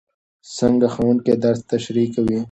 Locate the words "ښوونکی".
0.93-1.33